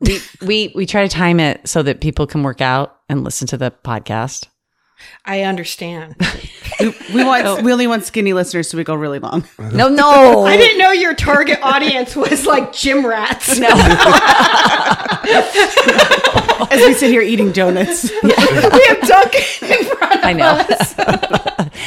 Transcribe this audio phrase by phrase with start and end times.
[0.00, 3.46] we, we we try to time it so that people can work out and listen
[3.48, 4.46] to the podcast.
[5.24, 6.16] I understand.
[6.80, 9.44] We, we want we only want skinny listeners, so we go really long.
[9.58, 10.44] No, no.
[10.46, 13.58] I didn't know your target audience was like gym rats.
[13.58, 13.68] No.
[16.70, 18.10] As we sit here eating donuts.
[18.22, 20.64] we have Dunkin in front of I know.
[20.68, 20.94] us.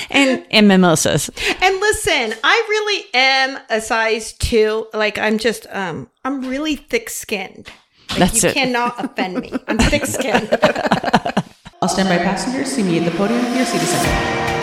[0.10, 1.30] and and mimosas.
[1.62, 4.88] And listen, I really am a size two.
[4.94, 7.70] Like I'm just um I'm really thick skinned.
[8.12, 8.54] Like That's you it.
[8.56, 9.52] cannot offend me.
[9.68, 10.50] I'm thick skinned.
[11.82, 12.68] I'll stand by passengers.
[12.72, 14.61] See me at the podium with your seat assignment.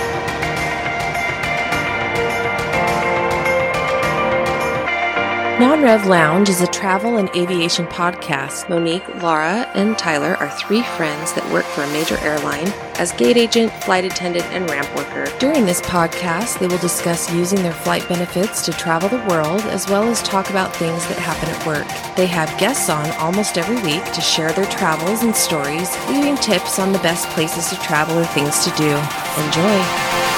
[5.58, 8.68] Non-Rev Lounge is a travel and aviation podcast.
[8.68, 13.36] Monique, Laura, and Tyler are three friends that work for a major airline as gate
[13.36, 15.26] agent, flight attendant, and ramp worker.
[15.40, 19.88] During this podcast, they will discuss using their flight benefits to travel the world as
[19.88, 21.88] well as talk about things that happen at work.
[22.16, 26.78] They have guests on almost every week to share their travels and stories, leaving tips
[26.78, 28.90] on the best places to travel or things to do.
[29.42, 30.37] Enjoy!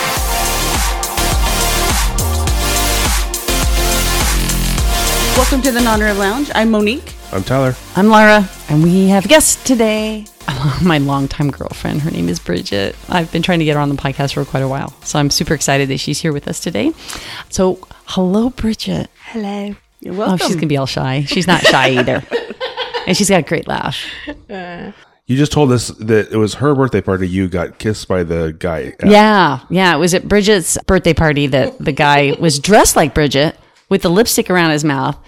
[5.40, 6.50] Welcome to the Non-Rev Lounge.
[6.54, 7.14] I'm Monique.
[7.32, 7.74] I'm Tyler.
[7.96, 10.26] I'm Lara, and we have a guest today.
[10.82, 12.02] My longtime girlfriend.
[12.02, 12.94] Her name is Bridget.
[13.08, 15.30] I've been trying to get her on the podcast for quite a while, so I'm
[15.30, 16.92] super excited that she's here with us today.
[17.48, 19.08] So, hello, Bridget.
[19.24, 19.74] Hello.
[20.00, 20.46] You're Oh, welcome.
[20.46, 21.24] she's gonna be all shy.
[21.26, 22.22] She's not shy either,
[23.06, 23.96] and she's got a great laugh.
[24.48, 24.92] Uh,
[25.26, 27.26] you just told us that it was her birthday party.
[27.28, 28.94] You got kissed by the guy.
[29.00, 29.94] at- Yeah, yeah.
[29.96, 33.56] It was at Bridget's birthday party that the guy was dressed like Bridget
[33.90, 35.18] with the lipstick around his mouth.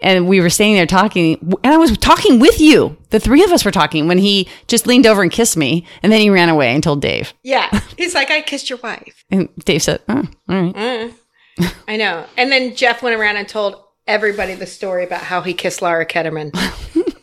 [0.00, 2.96] And we were standing there talking, and I was talking with you.
[3.10, 6.10] The three of us were talking when he just leaned over and kissed me, and
[6.10, 7.32] then he ran away and told Dave.
[7.44, 7.68] Yeah.
[7.96, 9.24] He's like, I kissed your wife.
[9.30, 10.74] And Dave said, oh, all right.
[10.74, 11.14] Mm.
[11.86, 12.26] I know.
[12.36, 13.76] And then Jeff went around and told
[14.08, 16.50] everybody the story about how he kissed Lara Ketterman.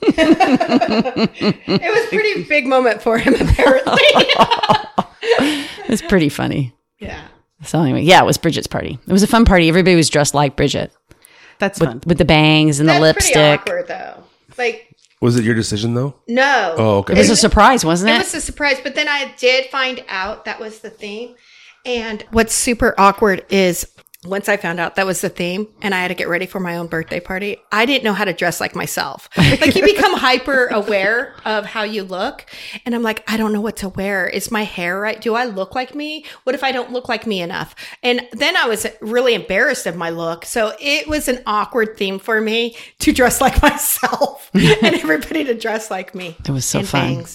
[0.01, 4.01] it was a pretty big moment for him, apparently.
[5.21, 6.73] It was pretty funny.
[6.99, 7.27] yeah.
[7.63, 8.97] So anyway, yeah, it was Bridget's party.
[9.07, 9.67] It was a fun party.
[9.67, 10.91] Everybody was dressed like Bridget
[11.59, 11.95] That's fun.
[11.95, 13.61] with, with the bangs and the That's pretty lipstick.
[13.61, 14.23] awkward, though.
[14.57, 16.15] Like, Was it your decision though?
[16.27, 16.75] no.
[16.77, 17.13] Oh, okay.
[17.13, 18.19] It was a surprise, wasn't It it?
[18.19, 21.35] was a surprise, but then I did find out that was the theme.
[21.85, 23.87] And what's super awkward is
[24.25, 26.59] once I found out that was the theme and I had to get ready for
[26.59, 29.29] my own birthday party, I didn't know how to dress like myself.
[29.59, 32.45] Like you become hyper aware of how you look.
[32.85, 34.27] And I'm like, I don't know what to wear.
[34.27, 35.19] Is my hair right?
[35.19, 36.25] Do I look like me?
[36.43, 37.75] What if I don't look like me enough?
[38.03, 40.45] And then I was really embarrassed of my look.
[40.45, 45.53] So it was an awkward theme for me to dress like myself and everybody to
[45.55, 46.37] dress like me.
[46.45, 47.25] It was so fun.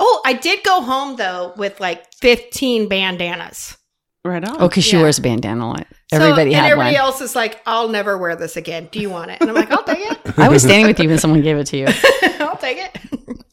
[0.00, 3.76] Oh, I did go home though with like 15 bandanas.
[4.24, 4.56] Right on.
[4.60, 5.02] Oh, because she Yeah.
[5.02, 5.70] wears a bandana.
[5.70, 7.04] Like So- everybody and had everybody one.
[7.04, 8.88] else is like, I'll never wear this again.
[8.92, 9.38] Do you want it?
[9.40, 10.18] And I'm like, I'll take it.
[10.38, 11.86] I was standing with you when someone gave it to you.
[12.40, 12.98] I'll take it.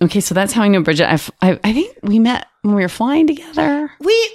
[0.02, 1.12] Okay, so that's how I know Bridget.
[1.12, 3.92] I've, I, I think we met when we were flying together.
[4.00, 4.32] We,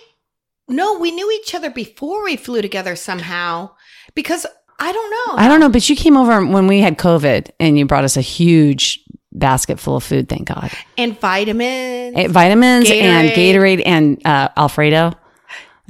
[0.68, 3.70] no, we knew each other before we flew together somehow
[4.14, 4.44] because
[4.78, 5.42] I don't know.
[5.42, 8.16] I don't know, but you came over when we had COVID and you brought us
[8.16, 9.00] a huge
[9.32, 10.28] basket full of food.
[10.28, 12.16] Thank God, and vitamins.
[12.16, 13.34] Eh, vitamins and Gatorade.
[13.34, 15.12] Gatorade and uh, Alfredo.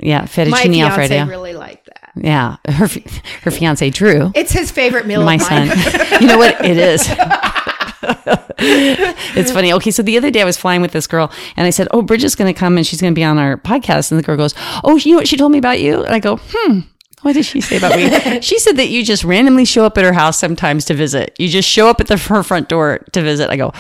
[0.03, 1.27] Yeah, My fettuccine fiance Alfredo.
[1.27, 2.11] really like that.
[2.17, 2.89] yeah, her
[3.43, 5.69] her fiance Drew, It's his favorite meal my of son.
[6.21, 7.07] you know what it is.
[9.37, 9.73] it's funny.
[9.73, 12.03] Okay, so the other day I was flying with this girl, and I said, "Oh,
[12.03, 14.37] Bridget's going to come, and she's going to be on our podcast." And the girl
[14.37, 16.81] goes, "Oh, you know what she told me about you?" And I go, "Hmm."
[17.23, 18.41] What did she say about me?
[18.43, 21.35] she said that you just randomly show up at her house sometimes to visit.
[21.39, 23.49] You just show up at the, her front door to visit.
[23.49, 23.73] I go,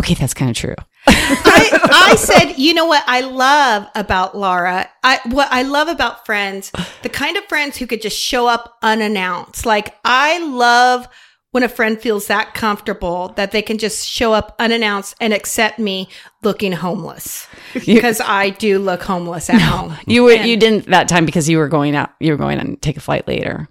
[0.00, 0.74] okay, that's kind of true.
[1.10, 4.88] I, I said, you know what I love about Laura?
[5.02, 8.76] I what I love about friends, the kind of friends who could just show up
[8.82, 9.66] unannounced.
[9.66, 11.08] Like I love
[11.50, 15.78] when a friend feels that comfortable that they can just show up unannounced and accept
[15.78, 16.08] me
[16.42, 19.96] looking homeless because I do look homeless at home.
[20.06, 22.10] You were you didn't that time because you were going out.
[22.20, 23.68] You were going to take a flight later.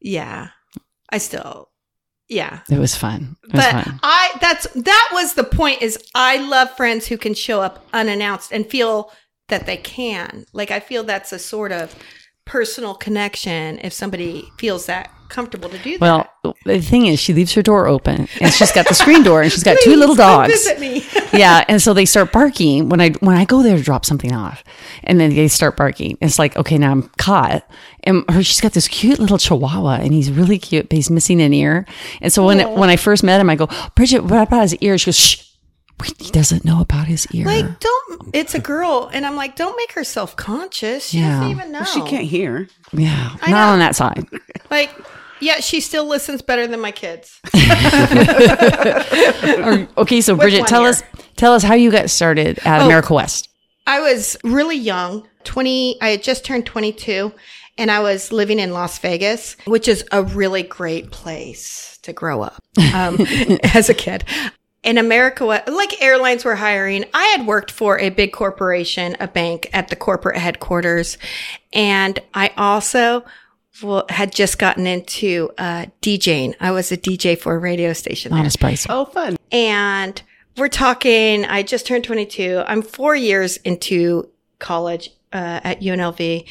[0.00, 0.48] Yeah,
[1.08, 1.70] I still,
[2.28, 2.60] yeah.
[2.70, 3.36] It was fun.
[3.44, 4.00] It was but fun.
[4.02, 8.52] I that's that was the point is I love friends who can show up unannounced
[8.52, 9.12] and feel
[9.48, 10.46] that they can.
[10.52, 11.94] Like I feel that's a sort of
[12.44, 16.30] personal connection if somebody feels that comfortable to do that.
[16.44, 19.42] Well, the thing is, she leaves her door open, and she's got the screen door,
[19.42, 20.52] and she's got two little dogs.
[20.52, 21.04] Visit me.
[21.38, 24.32] yeah, and so they start barking when I when I go there to drop something
[24.32, 24.62] off,
[25.02, 26.18] and then they start barking.
[26.20, 27.68] It's like okay, now I'm caught,
[28.04, 31.40] and her she's got this cute little Chihuahua, and he's really cute, but he's missing
[31.40, 31.86] an ear.
[32.20, 34.98] And so when when I first met him, I go, Bridget, what about his ear?
[34.98, 35.53] She goes, Shh,
[36.18, 37.46] he doesn't know about his ear.
[37.46, 41.06] like don't it's a girl and I'm like don't make her self-conscious.
[41.10, 41.30] She Yeah.
[41.38, 41.84] doesn't even know.
[41.84, 42.68] She can't hear.
[42.92, 43.72] yeah, I not know.
[43.74, 44.26] on that side.
[44.70, 44.90] like
[45.40, 47.40] Yeah, she still listens better than my kids.
[49.96, 50.90] Okay, so Bridget, tell year?
[50.90, 51.02] us
[51.36, 52.84] tell us how you got started at Oh.
[52.86, 53.48] America West.
[53.86, 57.32] I was really young, 20, I had just turned 22,
[57.76, 62.40] and I was living in Las Vegas, which is a really great place to grow
[62.42, 62.62] up
[62.94, 63.18] um,
[63.74, 64.24] as a kid.
[64.84, 69.68] In America, like airlines were hiring, I had worked for a big corporation, a bank
[69.72, 71.18] at the corporate headquarters.
[71.72, 73.24] And I also
[73.82, 76.54] well, had just gotten into uh, DJing.
[76.60, 78.30] I was a DJ for a radio station.
[78.30, 78.46] Not there.
[78.46, 78.86] a surprise.
[78.88, 79.36] Oh, fun.
[79.50, 80.22] And
[80.56, 82.62] we're talking, I just turned 22.
[82.66, 86.46] I'm four years into college uh, at UNLV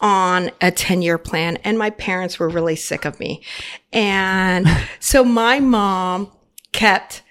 [0.00, 1.58] on a 10 year plan.
[1.58, 3.42] And my parents were really sick of me.
[3.92, 4.66] And
[5.00, 6.32] so my mom
[6.72, 7.22] kept,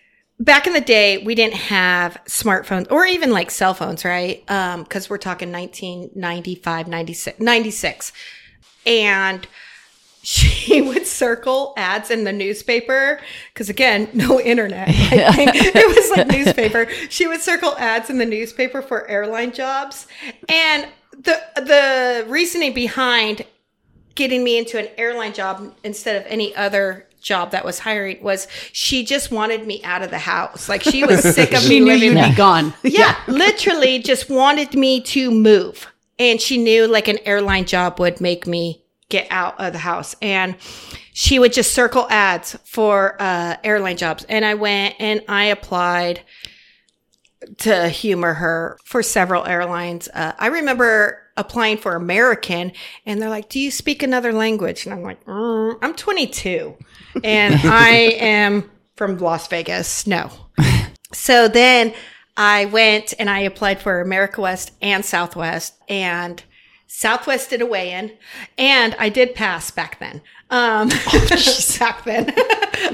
[0.41, 4.43] back in the day, we didn't have smartphones or even like cell phones, right?
[4.49, 8.11] Um, cause we're talking 1995, 96, 96.
[8.85, 9.47] And
[10.23, 13.19] she would circle ads in the newspaper
[13.53, 15.51] because again no internet think.
[15.55, 20.05] it was like newspaper she would circle ads in the newspaper for airline jobs
[20.47, 23.43] and the the reasoning behind
[24.13, 28.47] getting me into an airline job instead of any other job that was hiring was
[28.73, 31.79] she just wanted me out of the house like she was sick of She me
[31.79, 32.29] knew living you'd Yeah.
[32.31, 32.73] be gone.
[32.83, 35.87] yeah, literally just wanted me to move.
[36.19, 40.15] And she knew like an airline job would make me get out of the house.
[40.21, 40.55] And
[41.13, 44.23] she would just circle ads for uh, airline jobs.
[44.29, 46.21] And I went and I applied
[47.57, 50.07] to humor her for several airlines.
[50.13, 52.71] Uh, I remember applying for American
[53.05, 54.85] and they're like, Do you speak another language?
[54.85, 56.77] And I'm like, "Mm, I'm 22
[57.23, 57.89] and I
[58.19, 60.07] am from Las Vegas.
[60.07, 60.31] No.
[61.13, 61.93] So then
[62.37, 66.41] I went and I applied for America West and Southwest and
[66.87, 68.13] Southwest did a weigh in
[68.57, 70.21] and I did pass back then.
[70.49, 70.89] Um,
[71.79, 72.33] back then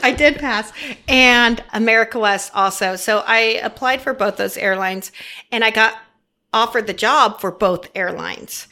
[0.03, 0.71] I did pass
[1.07, 2.95] and America West also.
[2.95, 5.11] So I applied for both those airlines
[5.51, 5.94] and I got
[6.53, 8.67] offered the job for both airlines.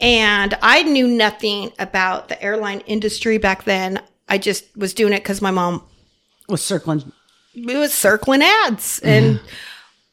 [0.00, 4.00] And I knew nothing about the airline industry back then.
[4.28, 5.82] I just was doing it because my mom
[6.48, 7.12] Was circling.
[7.54, 9.40] it was circling ads and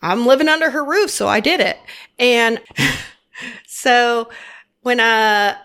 [0.02, 1.78] I'm living under her roof, so I did it.
[2.20, 2.60] And
[3.68, 4.30] so
[4.82, 5.56] when uh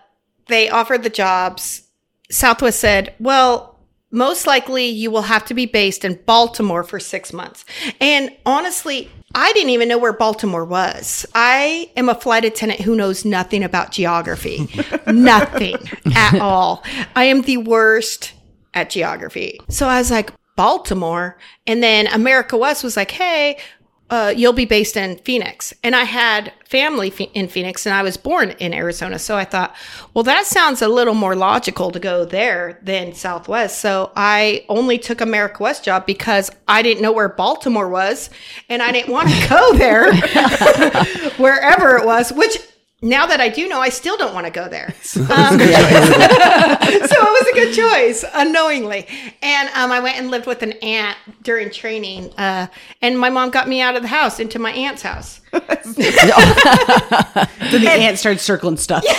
[0.47, 1.83] they offered the jobs,
[2.29, 3.79] Southwest said, "Well,
[4.11, 7.65] most likely you will have to be based in Baltimore for 6 months."
[7.99, 11.25] And honestly, I didn't even know where Baltimore was.
[11.33, 14.69] I am a flight attendant who knows nothing about geography.
[15.07, 15.77] nothing
[16.15, 16.83] at all.
[17.15, 18.33] I am the worst
[18.73, 19.59] at geography.
[19.69, 21.37] So I was like, Baltimore.
[21.65, 23.57] And then America West was like, hey,
[24.09, 25.73] uh, you'll be based in Phoenix.
[25.83, 29.17] And I had family fe- in Phoenix and I was born in Arizona.
[29.17, 29.75] So I thought,
[30.13, 33.79] well, that sounds a little more logical to go there than Southwest.
[33.79, 38.29] So I only took America West job because I didn't know where Baltimore was
[38.69, 40.13] and I didn't want to go there
[41.37, 42.57] wherever it was, which
[43.03, 44.93] now that I do know, I still don't want to go there.
[45.23, 49.07] Um, so it was a good choice, unknowingly.
[49.41, 52.33] And um, I went and lived with an aunt during training.
[52.37, 52.67] Uh,
[53.01, 55.41] and my mom got me out of the house into my aunt's house.
[57.73, 59.03] Then the aunt started circling stuff.
[59.07, 59.17] and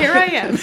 [0.00, 0.54] here I am.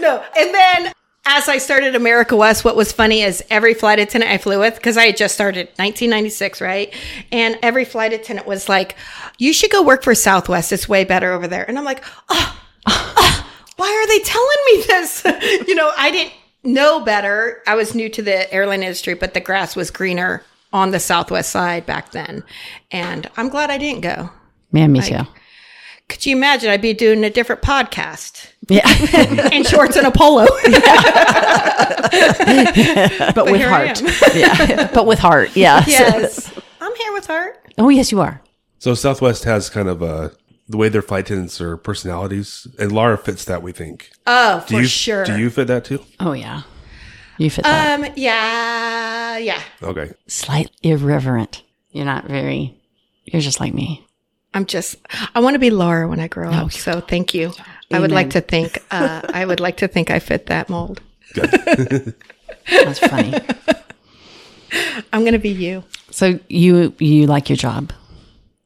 [0.00, 0.24] no.
[0.36, 0.92] And then
[1.24, 4.74] as I started America West, what was funny is every flight attendant I flew with,
[4.74, 6.92] because I had just started 1996, right?
[7.30, 8.96] And every flight attendant was like,
[9.38, 10.72] you should go work for Southwest.
[10.72, 11.64] It's way better over there.
[11.68, 13.47] And I'm like, oh, oh,
[13.78, 15.24] why are they telling me this?
[15.68, 17.62] you know, I didn't know better.
[17.66, 20.42] I was new to the airline industry, but the grass was greener
[20.72, 22.42] on the Southwest side back then.
[22.90, 24.30] And I'm glad I didn't go.
[24.72, 25.20] Man, me too.
[26.08, 28.86] Could you imagine I'd be doing a different podcast Yeah.
[29.52, 30.46] in shorts and a polo?
[33.34, 34.00] but with heart.
[34.34, 34.90] yeah.
[34.92, 35.54] But with heart.
[35.54, 35.84] Yeah.
[35.86, 36.52] yes.
[36.80, 37.62] I'm here with heart.
[37.78, 38.40] Oh, yes, you are.
[38.78, 40.30] So Southwest has kind of uh
[40.68, 43.62] the way their flight attendants are personalities, and Laura fits that.
[43.62, 44.10] We think.
[44.26, 45.24] Oh, Do for you, sure.
[45.24, 46.04] Do you fit that too?
[46.20, 46.62] Oh, yeah.
[47.38, 48.00] You fit that.
[48.00, 49.62] Um, yeah, yeah.
[49.82, 50.12] Okay.
[50.26, 51.62] Slightly irreverent.
[51.92, 52.74] You're not very,
[53.24, 54.04] you're just like me.
[54.54, 54.96] I'm just,
[55.34, 56.72] I want to be Laura when I grow up.
[56.72, 57.52] So thank you.
[57.92, 61.00] I would like to think, uh, I would like to think I fit that mold.
[61.34, 63.34] That's funny.
[65.12, 65.84] I'm going to be you.
[66.10, 67.92] so you, you like your job.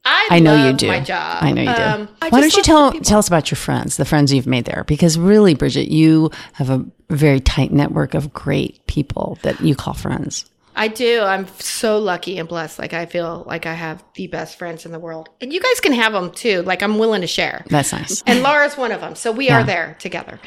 [0.05, 0.89] I, I know you do.
[0.89, 1.43] My job.
[1.43, 1.83] I know you do.
[1.83, 4.85] Um, Why don't you tell tell us about your friends, the friends you've made there?
[4.87, 9.95] Because really, Bridget, you have a very tight network of great people that you call
[9.95, 10.47] friends.
[10.75, 11.21] I do.
[11.21, 12.79] I'm so lucky and blessed.
[12.79, 15.81] Like I feel like I have the best friends in the world, and you guys
[15.81, 16.63] can have them too.
[16.63, 17.65] Like I'm willing to share.
[17.69, 18.23] That's nice.
[18.27, 19.15] and Laura's one of them.
[19.15, 20.41] So we are there together.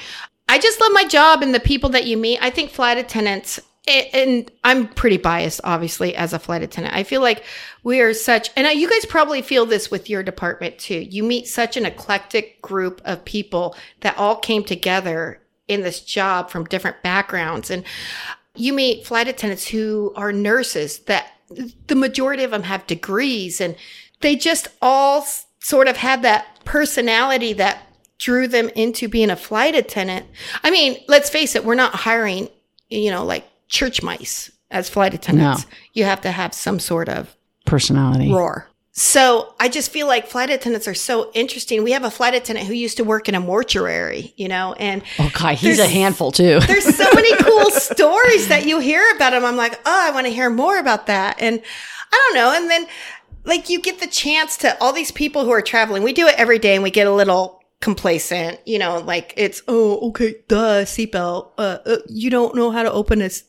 [0.47, 2.39] I just love my job and the people that you meet.
[2.41, 6.95] I think flight attendants, and I'm pretty biased, obviously, as a flight attendant.
[6.95, 7.43] I feel like
[7.83, 10.99] we are such, and you guys probably feel this with your department too.
[10.99, 16.49] You meet such an eclectic group of people that all came together in this job
[16.49, 17.69] from different backgrounds.
[17.69, 17.83] And
[18.55, 21.27] you meet flight attendants who are nurses that
[21.87, 23.75] the majority of them have degrees and
[24.21, 25.25] they just all
[25.59, 27.83] sort of had that personality that
[28.17, 30.25] drew them into being a flight attendant.
[30.63, 32.49] I mean, let's face it, we're not hiring,
[32.89, 35.63] you know, like church mice as flight attendants.
[35.65, 35.69] No.
[35.93, 38.31] You have to have some sort of Personality.
[38.31, 38.67] roar.
[38.97, 41.83] So I just feel like flight attendants are so interesting.
[41.83, 45.01] We have a flight attendant who used to work in a mortuary, you know, and
[45.19, 46.59] Oh, God, he's a handful too.
[46.67, 49.43] there's so many cool stories that you hear about him.
[49.43, 51.41] I'm like, oh, I want to hear more about that.
[51.41, 51.61] And
[52.13, 52.53] I don't know.
[52.55, 52.87] And then
[53.43, 56.01] like you get the chance to all these people who are traveling.
[56.03, 59.61] We do it every day and we get a little complacent, you know, like it's,
[59.67, 61.51] oh, okay, duh, seatbelt.
[61.57, 63.43] Uh, uh, you don't know how to open a s-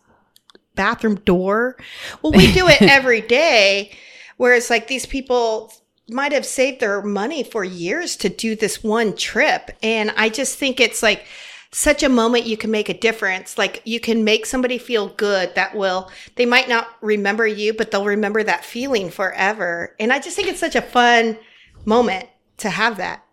[0.76, 1.76] bathroom door.
[2.22, 3.90] Well, we do it every day.
[4.36, 5.72] Whereas like these people
[6.08, 9.70] might have saved their money for years to do this one trip.
[9.82, 11.26] And I just think it's like
[11.72, 13.58] such a moment you can make a difference.
[13.58, 17.90] Like you can make somebody feel good that will, they might not remember you, but
[17.90, 19.94] they'll remember that feeling forever.
[19.98, 21.38] And I just think it's such a fun
[21.84, 22.28] moment
[22.58, 23.24] to have that.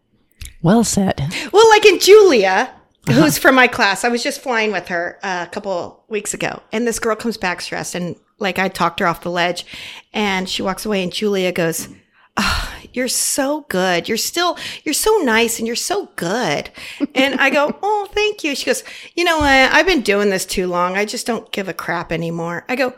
[0.61, 1.21] Well said.
[1.51, 2.73] Well, like in Julia,
[3.07, 6.61] who's from my class, I was just flying with her uh, a couple weeks ago,
[6.71, 9.65] and this girl comes back stressed, and like I talked her off the ledge,
[10.13, 11.89] and she walks away, and Julia goes,
[12.37, 14.07] oh, "You're so good.
[14.07, 16.69] You're still, you're so nice, and you're so good."
[17.15, 18.83] And I go, "Oh, thank you." She goes,
[19.15, 19.47] "You know what?
[19.49, 20.97] I've been doing this too long.
[20.97, 22.93] I just don't give a crap anymore." I go.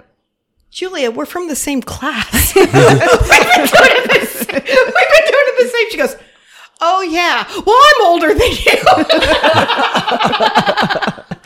[0.71, 2.53] Julia, we're from the same class.
[2.55, 4.55] We've been doing it the same.
[4.55, 5.89] We've been doing it the same.
[5.89, 6.17] She goes,
[6.81, 7.45] Oh yeah.
[7.65, 8.55] Well, I'm older than you.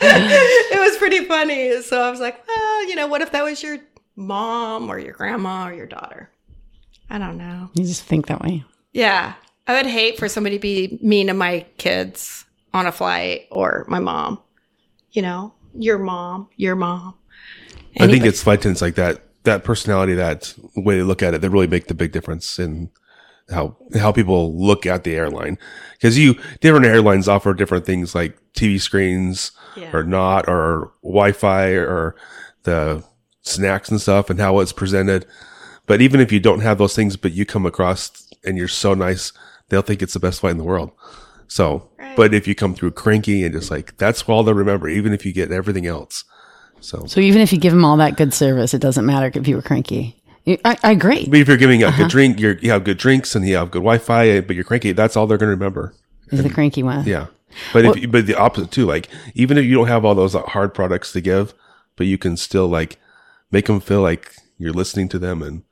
[0.00, 1.82] it was pretty funny.
[1.82, 3.78] So I was like, well, you know, what if that was your
[4.16, 6.30] mom or your grandma or your daughter?
[7.08, 7.70] I don't know.
[7.74, 8.64] You just think that way.
[8.92, 9.34] Yeah.
[9.66, 13.84] I would hate for somebody to be mean to my kids on a flight or
[13.88, 14.40] my mom.
[15.12, 17.14] You know, your mom, your mom.
[17.98, 21.40] I think it's flight attendants like that, that personality, that way they look at it,
[21.40, 22.90] that really make the big difference in
[23.50, 25.58] how, how people look at the airline.
[26.00, 29.90] Cause you, different airlines offer different things like TV screens Yeah.
[29.94, 32.16] or not, or Wi-Fi or
[32.62, 33.02] the
[33.42, 35.26] snacks and stuff and how it's presented.
[35.86, 38.94] But even if you don't have those things, but you come across and you're so
[38.94, 39.32] nice,
[39.68, 40.90] they'll think it's the best flight in the world.
[41.48, 42.16] So, Right.
[42.16, 45.26] but if you come through cranky and just like, that's all they'll remember, even if
[45.26, 46.24] you get everything else.
[46.80, 49.46] So, So even if you give them all that good service, it doesn't matter if
[49.48, 50.16] you were cranky.
[50.44, 51.26] You- I, I agree.
[51.28, 52.02] But if you're giving a Uh-huh.
[52.04, 54.92] good drink, you're, you have good drinks and you have good Wi-Fi, but you're cranky.
[54.92, 55.94] That's all they're going to remember.
[56.30, 57.04] Is the cranky one?
[57.06, 57.26] Yeah.
[57.72, 60.72] But if but the opposite too, like even if you don't have all those hard
[60.72, 61.52] products to give,
[61.96, 62.98] but you can still like
[63.50, 65.64] make them feel like you're listening to them and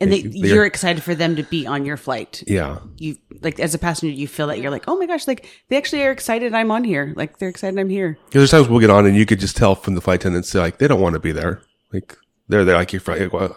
[0.00, 2.44] And they, They- you're excited for them to be on your flight.
[2.46, 5.48] yeah, You like as a passenger, you feel that you're like, oh my gosh, like
[5.68, 7.12] they actually are excited I'm on here.
[7.16, 8.16] Like they're excited I'm here.
[8.26, 10.52] because there's times we'll get on and you could just tell from the flight attendants
[10.52, 11.62] they're like they don't want to be there.
[11.92, 12.16] Like
[12.48, 13.56] they're there like you're fr- well,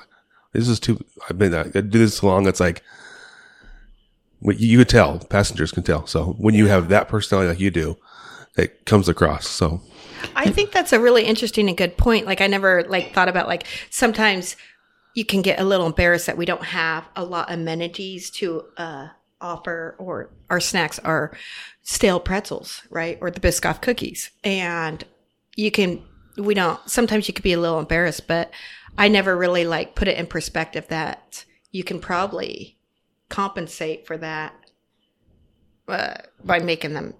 [0.53, 1.03] this is too.
[1.29, 2.47] I've been I do this long.
[2.47, 2.83] It's like
[4.41, 5.19] you could tell.
[5.19, 6.07] Passengers can tell.
[6.07, 7.97] So when you have that personality like you do,
[8.57, 9.47] it comes across.
[9.47, 9.81] So
[10.35, 12.25] I think that's a really interesting and good point.
[12.25, 14.55] Like I never like thought about like sometimes
[15.13, 18.63] you can get a little embarrassed that we don't have a lot of amenities to
[18.77, 19.07] uh
[19.41, 21.31] offer or our snacks are
[21.81, 23.17] stale pretzels, right?
[23.21, 24.31] Or the Biscoff cookies.
[24.43, 25.03] And
[25.55, 26.03] you can
[26.37, 28.51] we don't sometimes you could be a little embarrassed, but
[28.99, 32.77] I never really like put it in perspective that you can probably
[33.29, 34.53] compensate for that
[35.87, 37.13] uh, by making them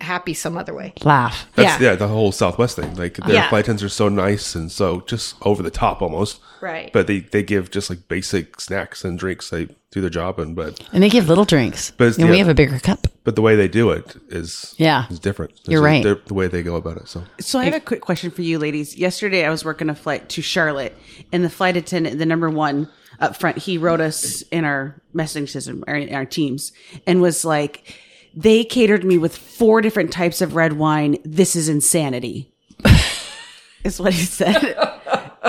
[0.00, 0.92] happy some other way.
[1.02, 1.48] Laugh.
[1.56, 1.90] that's Yeah.
[1.90, 2.94] yeah, the whole Southwest thing.
[2.94, 3.48] Like their Yeah.
[3.48, 6.38] flight attendants are so nice and so just over the top almost.
[6.60, 6.92] Right.
[6.92, 9.50] But they, they give just like basic snacks and drinks.
[9.50, 11.90] They do their job and but And they give little drinks.
[11.90, 13.07] But it's- and we have a bigger cup.
[13.28, 15.04] But the way they do it is Yeah.
[15.10, 15.52] is different.
[15.58, 16.26] It's You're just right.
[16.26, 17.08] The way they go about it.
[17.08, 18.96] So So I have a quick question for you, ladies.
[18.96, 20.96] Yesterday, I was working a flight to Charlotte,
[21.30, 22.88] and the flight attendant, the number one
[23.20, 26.72] up front, he wrote us in our messaging system, or in our teams,
[27.06, 27.94] and was like,
[28.34, 31.18] "They catered me with four different types of red wine.
[31.22, 32.50] This is insanity."
[33.84, 34.74] is what he said.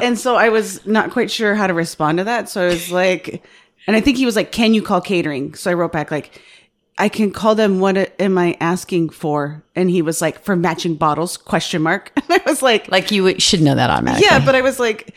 [0.03, 2.50] and so I was not quite sure how to respond to that.
[2.50, 3.41] So I was like,
[3.88, 6.41] and I think he was like, "Can you call catering?" So I wrote back like.
[6.99, 7.79] I can call them.
[7.79, 9.63] What am I asking for?
[9.75, 11.37] And he was like, for matching bottles?
[11.37, 12.11] Question mark.
[12.29, 14.27] And I was like, Like you should know that automatically.
[14.29, 15.15] yeah, but I was like,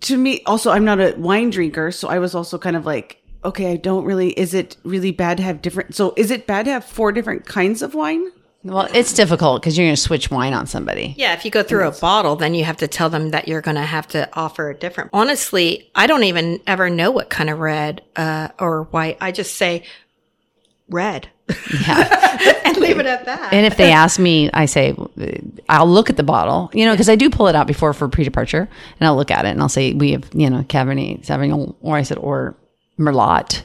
[0.00, 3.20] to me, also, I'm not a wine drinker, so I was also kind of like,
[3.44, 4.30] okay, I don't really.
[4.30, 5.94] Is it really bad to have different?
[5.94, 8.30] So, is it bad to have four different kinds of wine?
[8.62, 11.14] Well, it's difficult because you're going to switch wine on somebody.
[11.16, 13.62] Yeah, if you go through a bottle, then you have to tell them that you're
[13.62, 15.10] going to have to offer a different.
[15.14, 19.16] Honestly, I don't even ever know what kind of red uh, or white.
[19.20, 19.84] I just say
[20.90, 21.28] red
[21.86, 22.52] Yeah.
[22.64, 23.52] and leave it at that.
[23.52, 24.94] and if they ask me, I say,
[25.68, 28.08] I'll look at the bottle, you know, because I do pull it out before for
[28.08, 28.68] pre departure
[28.98, 31.96] and I'll look at it and I'll say, we have, you know, Cabernet Sauvignon, or
[31.96, 32.54] I said, or
[32.98, 33.62] Merlot.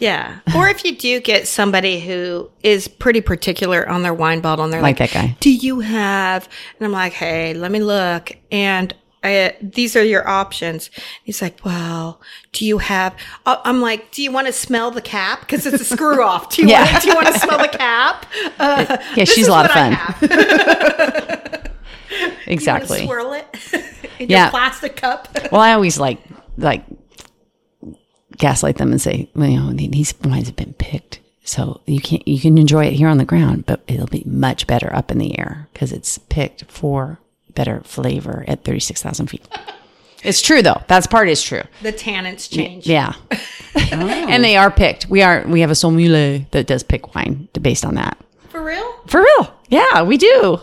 [0.00, 0.38] Yeah.
[0.54, 4.72] Or if you do get somebody who is pretty particular on their wine bottle and
[4.72, 5.36] they're Like like, that guy.
[5.40, 6.48] Do you have?
[6.78, 8.30] And I'm like, Hey, let me look.
[8.52, 8.94] And
[9.24, 10.90] I, these are your options.
[11.24, 12.20] He's like, well,
[12.52, 13.14] do you have,
[13.46, 15.46] uh, I'm like, do you want to smell the cap?
[15.48, 16.54] Cause it's a screw off.
[16.54, 16.90] Do you, Yeah.
[16.92, 18.26] want, do you want to smell the cap?
[18.60, 19.96] Uh, Yeah, she's a lot of fun.
[22.46, 23.00] Exactly.
[23.00, 23.46] You swirl it
[24.18, 24.44] in Yeah.
[24.44, 25.28] your plastic cup.
[25.52, 26.20] Well, I always like,
[26.56, 26.84] like,
[28.36, 31.20] gaslight them and say, well, you know, these wines have been picked.
[31.44, 34.66] So you can you can enjoy it here on the ground, but it'll be much
[34.66, 37.18] better up in the air because it's picked for
[37.54, 39.46] better flavor at thirty six thousand feet.
[40.24, 40.82] It's true though.
[40.88, 41.62] That's part is true.
[41.82, 42.86] The tannins change.
[42.86, 43.14] Yeah.
[43.92, 45.08] and they are picked.
[45.08, 48.18] We are we have a sommelier that does pick wine based on that.
[48.48, 48.92] For real?
[49.06, 49.54] For real.
[49.68, 50.60] Yeah, we do.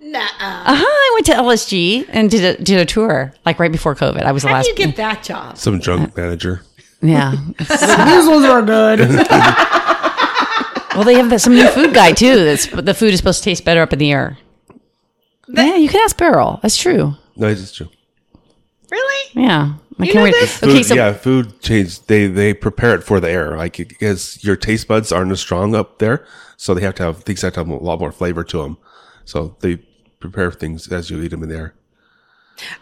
[0.00, 0.64] Nuh-uh.
[0.66, 0.84] Uh-huh.
[0.84, 4.22] I went to LSG and did a did a tour like right before COVID.
[4.22, 4.52] I was the last one.
[4.52, 5.56] How last you get that job?
[5.56, 6.62] Some drunk manager.
[7.00, 7.36] Yeah.
[7.58, 9.00] These ones are good.
[10.94, 12.44] well, they have some new food guy too.
[12.44, 14.38] That's the food is supposed to taste better up in the air.
[15.52, 16.58] Yeah, you can ask Beryl.
[16.62, 17.14] That's true.
[17.36, 17.88] No, it's true.
[18.90, 19.30] Really?
[19.34, 19.74] Yeah.
[19.98, 20.32] I You can't know wait.
[20.32, 20.62] this?
[20.62, 22.00] Okay, Food, so yeah, food change.
[22.06, 25.74] They they prepare it for the air, like because your taste buds aren't as strong
[25.74, 28.42] up there, so they have to have things have to have a lot more flavor
[28.44, 28.78] to them.
[29.24, 29.76] So they
[30.18, 31.74] prepare things as you eat them in the air.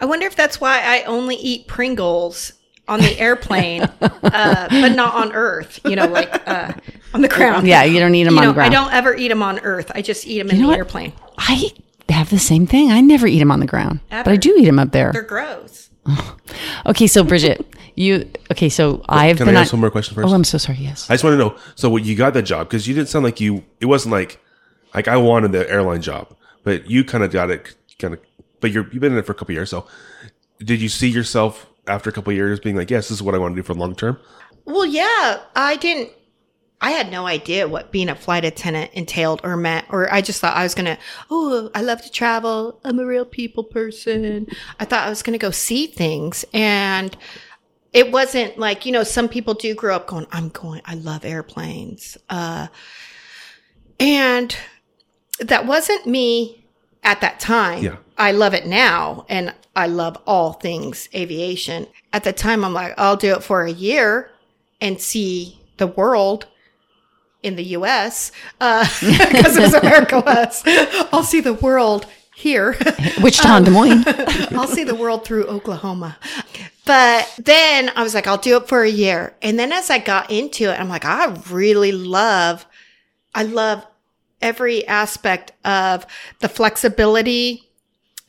[0.00, 2.52] I wonder if that's why I only eat Pringles
[2.88, 5.80] on the airplane, uh, but not on Earth.
[5.84, 6.72] You know, like uh,
[7.14, 7.66] on the ground.
[7.66, 8.74] yeah, you don't eat them You on know, the ground.
[8.74, 9.90] I don't ever eat them on Earth.
[9.94, 10.78] I just eat them in know the what?
[10.78, 11.12] airplane.
[11.38, 11.72] I
[12.20, 12.92] have the same thing.
[12.92, 15.10] I never eat them on the ground, but I do eat them up there.
[15.12, 15.90] They're gross.
[16.86, 18.68] Okay, so Bridget, you okay?
[18.70, 20.26] So I've Can been I on- ask one more question first?
[20.28, 20.78] Oh, I'm so sorry.
[20.78, 21.08] Yes.
[21.10, 21.56] I just want to know.
[21.74, 23.64] So, what you got that job because you didn't sound like you.
[23.80, 24.40] It wasn't like
[24.94, 27.74] like I wanted the airline job, but you kind of got it.
[27.98, 28.20] Kind of,
[28.60, 29.68] but you're you've been in it for a couple years.
[29.70, 29.86] So,
[30.58, 33.38] did you see yourself after a couple years being like, yes, this is what I
[33.38, 34.18] want to do for the long term?
[34.64, 36.10] Well, yeah, I didn't.
[36.80, 40.40] I had no idea what being a flight attendant entailed or meant, or I just
[40.40, 40.98] thought I was gonna.
[41.30, 42.80] Oh, I love to travel.
[42.84, 44.46] I'm a real people person.
[44.78, 47.16] I thought I was gonna go see things, and
[47.92, 50.26] it wasn't like you know some people do grow up going.
[50.32, 50.80] I'm going.
[50.84, 52.16] I love airplanes.
[52.28, 52.68] Uh,
[53.98, 54.56] and
[55.40, 56.64] that wasn't me
[57.02, 57.82] at that time.
[57.82, 57.96] Yeah.
[58.16, 61.86] I love it now and I love all things aviation.
[62.12, 64.30] At the time, I'm like, I'll do it for a year
[64.80, 66.46] and see the world
[67.42, 70.64] in the US because uh, it was America West.
[71.12, 72.06] I'll see the world
[72.40, 72.76] here.
[73.22, 74.04] Wichita and Des Moines.
[74.52, 76.18] I'll see the world through Oklahoma.
[76.86, 79.36] But then I was like, I'll do it for a year.
[79.42, 82.66] And then as I got into it, I'm like, I really love,
[83.34, 83.86] I love
[84.40, 86.06] every aspect of
[86.40, 87.69] the flexibility.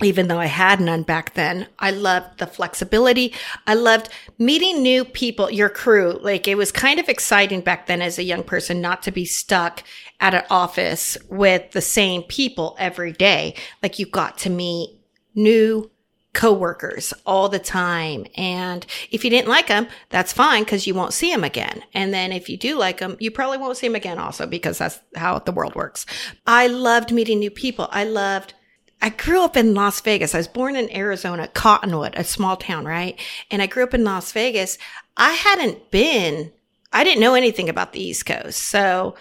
[0.04, 3.34] Even though I had none back then, I loved the flexibility.
[3.68, 6.20] I loved meeting new people, your crew.
[6.22, 9.26] Like it was kind of exciting back then as a young person not to be
[9.26, 9.84] stuck
[10.20, 13.56] at an office with the same people every day.
[13.84, 14.98] Like you got to meet
[15.36, 15.92] new
[16.34, 18.26] coworkers all the time.
[18.36, 21.84] And if you didn't like them, that's fine because you won't see them again.
[21.94, 24.78] And then if you do like them, you probably won't see them again also because
[24.78, 26.06] that's how the world works.
[26.48, 27.90] I loved meeting new people.
[27.92, 28.54] I loved
[29.02, 30.36] I grew up in Las Vegas.
[30.36, 33.20] I was born in Arizona, Cottonwood, a small town, right?
[33.50, 34.78] And I grew up in Las Vegas.
[35.18, 36.52] I hadn't been,
[36.94, 38.60] I didn't know anything about the East Coast.
[38.60, 39.16] So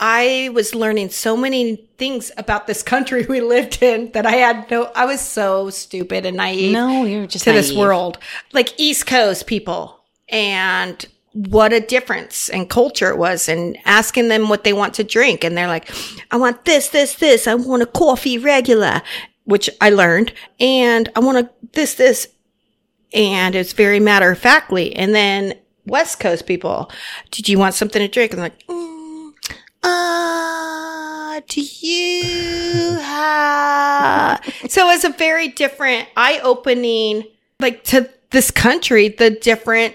[0.00, 4.70] I was learning so many things about this country we lived in that I had
[4.70, 8.18] no, I was so stupid and naive No, you're just to this world.
[8.52, 11.04] Like East Coast people and
[11.46, 15.44] what a difference in culture it was and asking them what they want to drink.
[15.44, 15.88] And they're like,
[16.32, 17.46] I want this, this, this.
[17.46, 19.02] I want a coffee regular,
[19.44, 20.32] which I learned.
[20.58, 22.28] And I want a this, this.
[23.14, 24.96] And it's very matter of factly.
[24.96, 25.54] And then
[25.86, 26.90] West Coast people,
[27.30, 28.32] did you want something to drink?
[28.32, 29.32] I'm like, mm,
[29.84, 34.44] uh, do you have?
[34.68, 37.24] so it's a very different, eye opening,
[37.60, 39.94] like to this country, the different,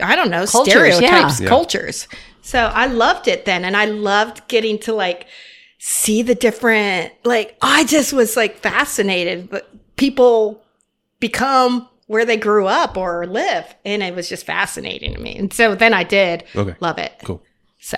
[0.00, 1.44] I don't know, Cultures, stereotypes, yeah.
[1.44, 1.48] Yeah.
[1.48, 2.08] cultures.
[2.42, 3.64] So I loved it then.
[3.64, 5.26] And I loved getting to like
[5.78, 10.62] see the different, like, I just was like fascinated, but people
[11.20, 13.74] become where they grew up or live.
[13.84, 15.36] And it was just fascinating to me.
[15.36, 16.74] And so then I did Okay.
[16.80, 17.12] love it.
[17.24, 17.42] Cool.
[17.80, 17.96] So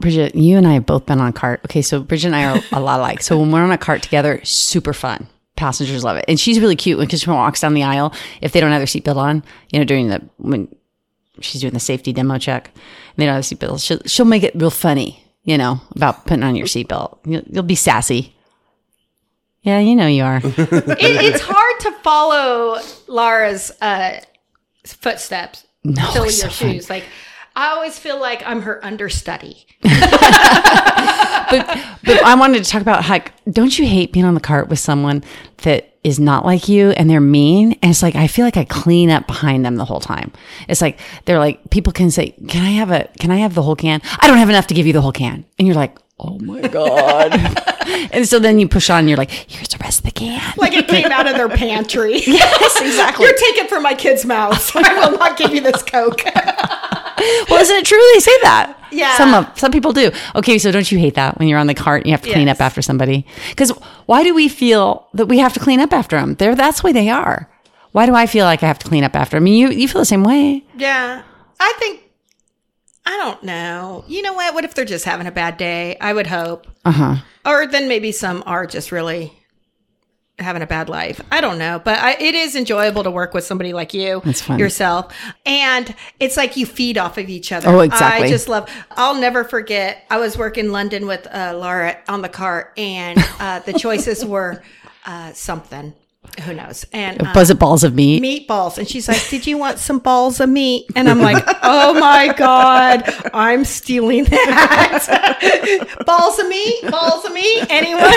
[0.00, 1.60] Bridget, you and I have both been on a cart.
[1.66, 3.22] Okay, so Bridget and I are a lot alike.
[3.22, 5.28] So when we're on a cart together, super fun.
[5.56, 8.12] Passengers love it, and she's really cute because she walks down the aisle.
[8.40, 10.68] If they don't have their seatbelt on, you know, during the when
[11.40, 14.54] she's doing the safety demo check, and they don't have seatbelts, she'll, she'll make it
[14.54, 15.22] real funny.
[15.44, 17.18] You know about putting on your seatbelt.
[17.24, 18.34] You'll, you'll be sassy.
[19.62, 20.40] Yeah, you know you are.
[20.44, 24.20] It, it's hard to follow Lara's uh,
[24.84, 25.66] footsteps.
[25.84, 26.72] No, fill your so fun.
[26.72, 26.90] shoes.
[26.90, 27.04] Like
[27.56, 29.66] I always feel like I'm her understudy.
[29.82, 29.92] but
[32.22, 35.24] I wanted to talk about like, don't you hate being on the cart with someone
[35.62, 37.72] that is not like you and they're mean?
[37.82, 40.32] And it's like, I feel like I clean up behind them the whole time.
[40.68, 43.62] It's like, they're like, people can say, can I have a, can I have the
[43.62, 44.02] whole can?
[44.20, 45.46] I don't have enough to give you the whole can.
[45.58, 47.32] And you're like, oh my God.
[48.12, 50.54] and so then you push on, and you're like, here's the rest of the can.
[50.58, 52.20] Like it came out of their pantry.
[52.26, 53.26] yes, exactly.
[53.26, 54.72] You're taking from my kids' mouths.
[54.74, 56.22] I will not give you this Coke.
[57.50, 58.00] well, isn't it true?
[58.14, 58.78] They say that.
[58.92, 59.16] Yeah.
[59.16, 60.10] Some of some people do.
[60.34, 62.32] Okay, so don't you hate that when you're on the cart and you have to
[62.32, 62.56] clean Yes.
[62.60, 63.26] up after somebody?
[63.50, 63.70] Because
[64.06, 66.34] why do we feel that we have to clean up after them?
[66.34, 67.50] They're that's the way they are.
[67.92, 69.36] Why do I feel like I have to clean up after?
[69.38, 70.64] I mean, you you feel the same way.
[70.76, 71.22] yeah.
[71.58, 72.02] I think,
[73.06, 74.04] I don't know.
[74.08, 74.52] You know what?
[74.54, 75.96] What if they're just having a bad day?
[76.00, 76.66] I would hope.
[76.84, 77.16] Uh huh.
[77.46, 79.32] Or then maybe some are just really
[80.38, 81.20] having a bad life.
[81.32, 84.22] I don't know, but I, it is enjoyable to work with somebody like you
[84.56, 85.14] yourself.
[85.46, 87.68] And it's like you feed off of each other.
[87.68, 88.26] Oh, exactly.
[88.26, 90.04] I just love, I'll never forget.
[90.10, 94.24] I was working in London with uh, Laura on the cart and uh, the choices
[94.24, 94.62] were
[95.06, 95.94] uh, something.
[96.42, 96.84] Who knows?
[96.92, 98.22] And it balls of meat.
[98.22, 98.78] meatballs.
[98.78, 100.86] And she's like, Did you want some balls of meat?
[100.94, 105.86] And I'm like, Oh my God, I'm stealing that.
[106.06, 106.90] balls of meat?
[106.90, 107.66] Balls of meat?
[107.70, 108.12] Anyone?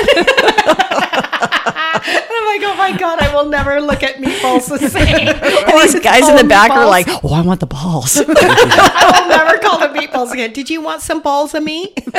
[1.96, 5.28] And I'm like, Oh my God, I will never look at meatballs the same.
[5.28, 9.30] And these guys in the back are like, "Oh, I want the balls." I will
[9.30, 10.54] never call them meatballs again.
[10.54, 11.98] Did you want some balls of meat?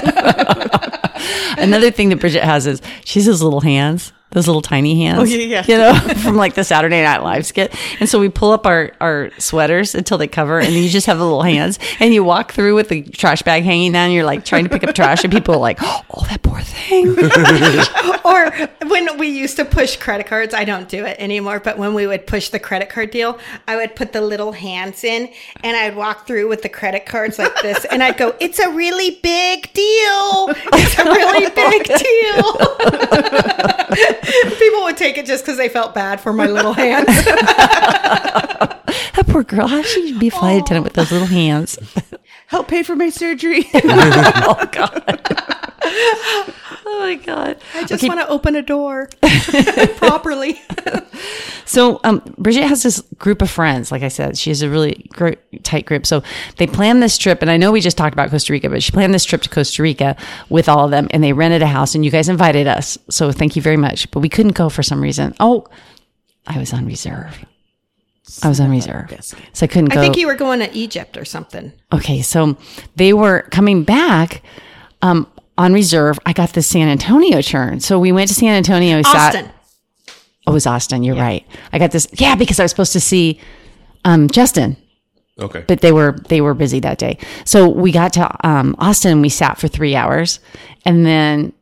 [1.58, 5.20] Another thing that Bridget has is she has those little hands, those little tiny hands.
[5.20, 5.64] Oh, yeah, yeah.
[5.66, 7.74] You know, from like the Saturday Night Live skit.
[7.98, 11.18] And so we pull up our, our sweaters until they cover, and you just have
[11.18, 14.06] the little hands, and you walk through with the trash bag hanging down.
[14.06, 16.60] And you're like trying to pick up trash, and people are like, "Oh, that poor
[16.60, 17.10] thing."
[18.24, 18.50] or
[18.88, 22.06] when we used to push credit cards, I don't do it anymore, but when we
[22.06, 25.30] would push the credit card deal, I would put the little hands in
[25.62, 28.70] and I'd walk through with the credit cards like this and I'd go, It's a
[28.70, 30.54] really big deal.
[30.72, 32.56] It's a really big deal.
[34.22, 37.06] People would take it just because they felt bad for my little hands.
[37.24, 39.66] that poor girl.
[39.66, 41.78] How should she be a flight attendant with those little hands?
[42.48, 43.68] Help pay for my surgery.
[43.74, 46.56] oh God.
[46.86, 47.56] oh my God.
[47.74, 49.08] I just want to open a door
[49.96, 50.60] properly.
[51.64, 53.92] So, um, Bridget has this group of friends.
[53.92, 55.08] Like I said, she has a really
[55.62, 56.06] tight group.
[56.06, 56.22] So
[56.56, 58.92] they planned this trip, and I know we just talked about Costa Rica, but she
[58.92, 60.16] planned this trip to Costa Rica
[60.48, 62.98] with all of them, and they rented a house, and you guys invited us.
[63.08, 64.10] So thank you very much.
[64.10, 65.34] But we couldn't go for some reason.
[65.38, 65.66] Oh,
[66.46, 67.44] I was on reserve.
[68.42, 69.12] I was on reserve,
[69.52, 71.72] so I couldn't I think you were going to Egypt or something.
[71.92, 72.56] Okay, so
[72.94, 74.42] they were coming back
[75.02, 75.26] um,
[75.60, 76.18] on reserve.
[76.26, 78.96] I got the San Antonio turn, so we went to San Antonio.
[78.96, 79.50] we sat- Austin.
[80.46, 81.02] Oh, it was Austin.
[81.02, 81.46] You're right.
[81.72, 82.08] I got this.
[82.14, 83.38] Yeah, because I was supposed to see
[84.04, 84.76] um, Justin,
[85.38, 85.64] Okay.
[85.68, 87.18] but they were they were busy that day.
[87.44, 89.12] So we got to um, Austin.
[89.12, 90.40] and We sat for three hours,
[90.86, 91.52] and then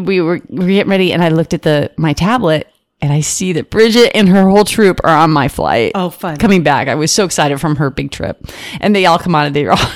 [0.00, 1.12] we were we were getting ready.
[1.12, 2.66] And I looked at the my tablet,
[3.02, 5.92] and I see that Bridget and her whole troop are on my flight.
[5.94, 6.38] Oh, fun.
[6.38, 8.40] Coming back, I was so excited from her big trip,
[8.80, 9.90] and they all come on and they were all.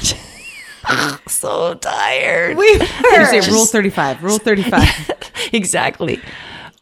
[1.28, 2.56] so tired.
[2.56, 2.80] We You
[3.12, 3.26] were.
[3.26, 4.22] say rule 35.
[4.22, 5.10] Rule 35.
[5.52, 6.16] exactly.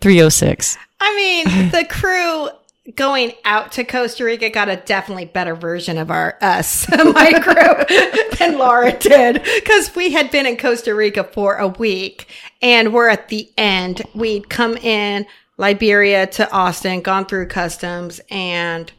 [0.00, 0.78] 306.
[1.00, 2.48] I mean, the crew
[2.94, 8.28] going out to Costa Rica got a definitely better version of our us, my crew,
[8.38, 12.28] than Laura did because we had been in Costa Rica for a week
[12.62, 14.02] and we're at the end.
[14.14, 15.26] We'd come in
[15.58, 18.92] Liberia to Austin, gone through customs, and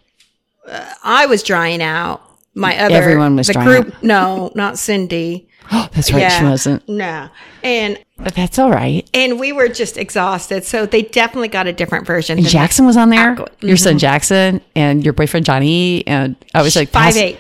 [0.68, 2.22] uh, I was drying out.
[2.58, 3.94] My other Everyone was the group.
[4.02, 5.48] No, not Cindy.
[5.72, 6.32] Oh, that's right.
[6.32, 6.88] She wasn't.
[6.90, 7.30] No,
[7.64, 9.08] and But that's all right.
[9.14, 10.66] and we were just exhausted.
[10.66, 12.40] So they definitely got a different version.
[12.40, 13.38] And Jackson was on there.
[13.62, 13.98] Your son mm-hmm.
[14.00, 16.06] Jackson and your boyfriend Johnny.
[16.08, 17.38] And I was like Five eight.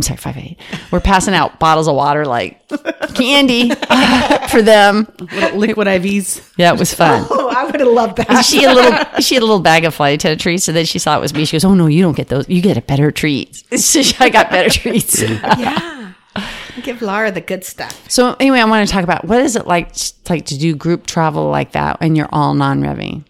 [0.00, 0.58] I'm sorry, five eight.
[0.90, 2.66] We're passing out bottles of water like
[3.14, 3.68] candy
[4.48, 5.06] for them.
[5.20, 6.54] Little liquid IVs.
[6.56, 7.26] Yeah, it was fun.
[7.30, 8.42] Oh, I would have loved that.
[8.46, 10.86] She had a little she had a little bag of flight attendant treats, and then
[10.86, 11.44] she saw it was me.
[11.44, 12.48] She goes, "Oh no, you don't get those.
[12.48, 15.20] You get a better treat." So I got better treats.
[15.22, 16.12] yeah.
[16.82, 18.08] Give Laura the good stuff.
[18.08, 19.94] So anyway, I want to talk about what is it like
[20.30, 23.24] like to do group travel like that, and you're all non-revving.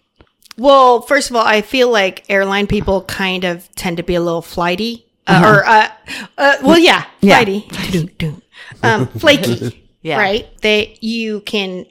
[0.56, 4.20] Well, first of all, I feel like airline people kind of tend to be a
[4.20, 5.06] little flighty.
[5.30, 5.88] Uh, Or, uh,
[6.38, 7.36] uh, well, yeah, Yeah.
[7.36, 7.68] flighty.
[8.82, 9.86] Um, flaky.
[10.02, 10.16] Yeah.
[10.18, 10.48] right?
[10.62, 11.84] That you can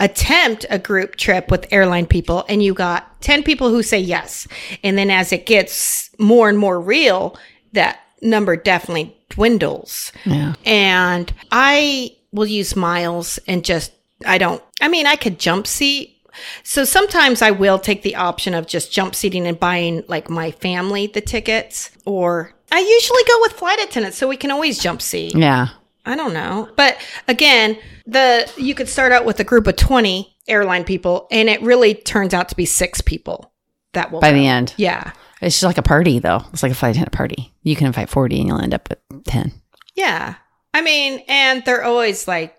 [0.00, 4.48] attempt a group trip with airline people and you got 10 people who say yes.
[4.82, 7.36] And then as it gets more and more real,
[7.72, 10.10] that number definitely dwindles.
[10.24, 10.54] Yeah.
[10.64, 13.92] And I will use miles and just,
[14.26, 16.13] I don't, I mean, I could jump seat.
[16.62, 20.50] So sometimes I will take the option of just jump seating and buying like my
[20.50, 25.00] family the tickets, or I usually go with flight attendants so we can always jump
[25.02, 25.34] seat.
[25.36, 25.68] Yeah.
[26.06, 26.68] I don't know.
[26.76, 31.48] But again, the you could start out with a group of 20 airline people and
[31.48, 33.52] it really turns out to be six people
[33.94, 34.36] that will By go.
[34.36, 34.74] the end.
[34.76, 35.12] Yeah.
[35.40, 36.42] It's just like a party, though.
[36.52, 37.52] It's like a flight attendant party.
[37.62, 39.52] You can invite 40 and you'll end up with 10.
[39.94, 40.34] Yeah.
[40.72, 42.54] I mean, and they're always like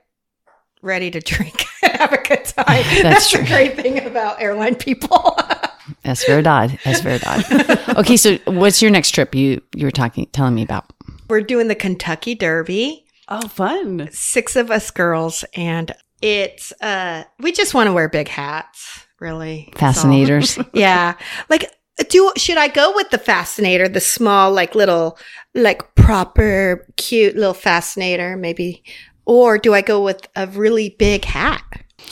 [0.82, 1.65] ready to drink
[2.06, 2.84] have a good time.
[3.02, 3.42] That's, true.
[3.42, 5.38] the great thing about airline people.
[6.04, 6.80] That's verdad.
[6.84, 7.98] That's verdad.
[7.98, 10.92] okay, so what's your next trip you you were talking telling me about?
[11.30, 13.06] We're doing the Kentucky Derby.
[13.28, 14.10] Oh, fun.
[14.12, 15.92] Six of us girls and
[16.22, 19.70] it's uh we just want to wear big hats, really.
[19.74, 20.04] That's all.
[20.04, 20.60] Fascinators.
[20.74, 21.16] yeah.
[21.50, 21.72] Like
[22.10, 25.18] do should I go with the fascinator, the small like little
[25.54, 28.84] like proper cute little fascinator maybe
[29.26, 31.64] or do I go with a really big hat?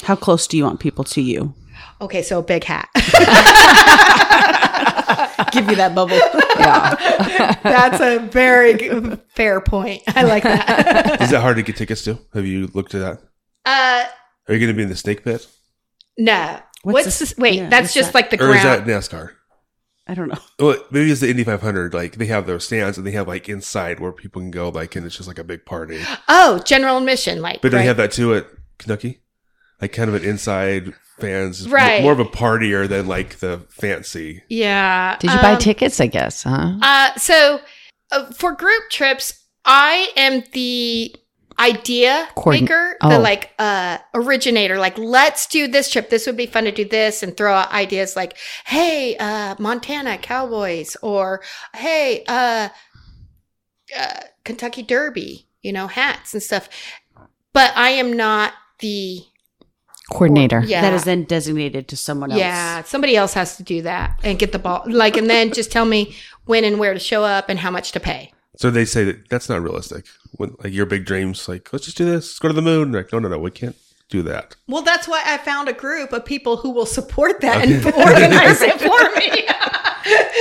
[0.03, 1.53] How close do you want people to you?
[2.01, 2.89] Okay, so a big hat.
[5.51, 6.15] Give you that bubble.
[6.57, 7.59] yeah.
[7.63, 10.01] That's a very fair point.
[10.07, 11.21] I like that.
[11.21, 12.17] Is that hard to get tickets to?
[12.33, 13.21] Have you looked at that?
[13.65, 14.05] Uh
[14.47, 15.47] Are you going to be in the snake pit,
[16.17, 16.59] no.
[16.83, 17.37] What's What's, this- this?
[17.37, 18.15] Wait, yeah, that's just that?
[18.15, 18.53] like the ground.
[18.53, 18.85] or is that.
[18.85, 19.31] NASCAR?
[20.05, 20.39] I don't know.
[20.59, 21.93] Well, maybe it's the Indy 500.
[21.93, 24.95] Like they have those stands and they have like inside where people can go, like,
[24.97, 26.03] and it's just like a big party.
[26.27, 27.83] Oh, general admission, like But do right.
[27.83, 28.47] they have that too at
[28.79, 29.21] Kentucky?
[29.83, 32.01] Like kind of an inside fans, Right.
[32.01, 34.41] More of a partier than like the fancy.
[34.47, 35.17] Yeah.
[35.19, 36.75] Did you buy um, tickets, I guess, huh?
[36.81, 37.59] Uh, so
[38.09, 41.13] uh, for group trips, I am the
[41.59, 43.09] idea Coordin- maker, oh.
[43.09, 44.77] the like uh originator.
[44.77, 46.09] Like, let's do this trip.
[46.09, 50.17] This would be fun to do this, and throw out ideas like, "Hey, uh, Montana
[50.17, 51.41] Cowboys," or
[51.75, 52.69] "Hey, uh,
[53.99, 56.69] uh, Kentucky Derby," you know, hats and stuff.
[57.51, 59.23] But I am not the
[60.11, 60.61] Coordinator.
[60.65, 60.81] yeah.
[60.81, 62.39] That is then designated to someone else.
[62.39, 64.83] Yeah, somebody else has to do that and get the ball.
[64.85, 67.91] Like, and then just tell me when and where to show up and how much
[67.93, 68.33] to pay.
[68.57, 70.05] So they say that that's not realistic.
[70.33, 72.91] When like your big dreams, like let's just do this, let's go to the moon.
[72.91, 73.75] Like no, no, no, we can't
[74.09, 74.55] do that.
[74.67, 78.61] Well, that's why I found a group of people who will support that and organize
[78.61, 79.47] it for me.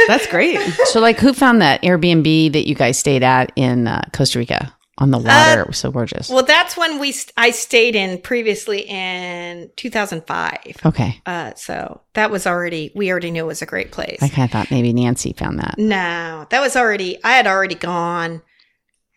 [0.08, 0.58] That's great.
[0.86, 4.74] So, like, who found that Airbnb that you guys stayed at in uh, Costa Rica
[4.98, 5.60] on the water?
[5.62, 6.28] it was so gorgeous.
[6.28, 10.58] well, that's when we st- I stayed in previously in 2005.
[10.84, 11.20] okay.
[11.24, 14.18] Uh, so that was already we already knew it was a great place.
[14.22, 15.76] I kind of thought maybe Nancy found that.
[15.78, 18.42] No, that was already I had already gone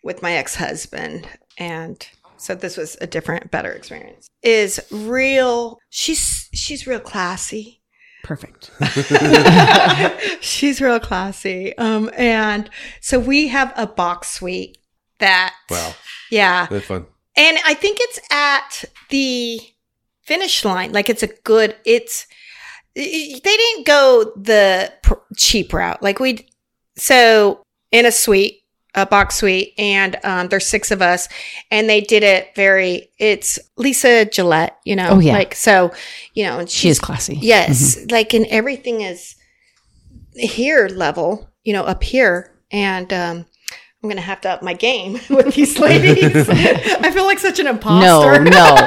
[0.02, 2.06] with my ex-husband and
[2.38, 4.28] so this was a different better experience.
[4.42, 7.82] Is real she's she's real classy.
[8.22, 8.70] Perfect.
[10.40, 11.76] she's real classy.
[11.76, 14.78] Um and so we have a box suite
[15.18, 15.94] that Wow,
[16.30, 16.66] yeah.
[16.66, 17.06] that's fun.
[17.36, 19.60] And I think it's at the
[20.22, 20.92] finish line.
[20.92, 22.26] Like it's a good, it's,
[22.94, 26.02] they didn't go the pr- cheap route.
[26.02, 26.46] Like we,
[26.96, 28.62] so in a suite,
[28.94, 31.28] a box suite, and um, there's six of us,
[31.70, 35.08] and they did it very, it's Lisa Gillette, you know?
[35.10, 35.34] Oh, yeah.
[35.34, 35.92] Like, so,
[36.32, 37.38] you know, and She is she's, classy.
[37.42, 39.36] yes, like, and everything is
[40.34, 42.54] here level, you know, up here.
[42.70, 43.46] And, um,
[44.02, 46.48] I'm gonna have to up my game with these ladies.
[46.48, 48.44] I feel like such an No, imposter.
[48.44, 48.86] no,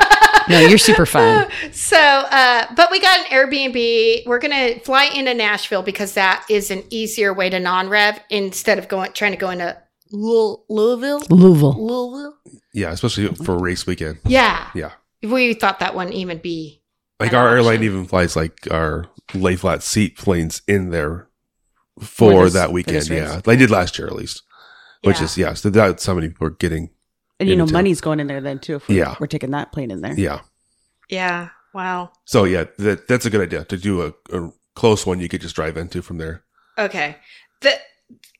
[0.49, 0.59] no.
[0.67, 1.49] You're super fun.
[1.71, 4.25] So, uh, but we got an Airbnb.
[4.25, 8.87] We're gonna fly into Nashville because that is an easier way to non-rev instead of
[8.87, 9.77] going trying to go into
[10.11, 11.21] Louisville.
[11.29, 11.73] Louisville.
[11.85, 12.35] Louisville.
[12.73, 14.19] Yeah, especially for race weekend.
[14.25, 14.91] Yeah, Yeah,
[15.23, 16.81] we thought that wouldn't even be.
[17.19, 17.57] like our option.
[17.57, 21.27] airline even flies like our lay flat seat planes in there
[21.99, 22.97] For for this- that weekend.
[22.97, 23.19] this race.
[23.27, 24.43] Yeah, they did last year at least,
[25.03, 25.23] which Yeah.
[25.25, 26.89] is yes, that that's how many people are getting.
[27.39, 28.75] And you know, Into- money's going in there then too.
[28.75, 29.15] If we're, Yeah.
[29.19, 30.13] we're taking that plane in there.
[30.13, 30.41] Yeah,
[31.09, 31.49] Yeah.
[31.73, 32.11] Wow.
[32.25, 35.41] so yeah, that that's a good idea to do a, a close one you could
[35.41, 36.43] just drive into from there.
[36.77, 37.17] Okay.
[37.61, 37.77] The